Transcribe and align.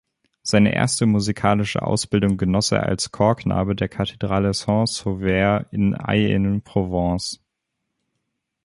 Seine 0.41 0.73
erste 0.73 1.05
musikalische 1.05 1.83
Ausbildung 1.83 2.37
genoss 2.37 2.71
er 2.71 2.81
als 2.87 3.11
Chorknabe 3.11 3.75
der 3.75 3.87
Kathedrale 3.87 4.51
Saint-Sauveur 4.51 5.67
in 5.69 5.93
Aix-en-Provence. 5.93 7.39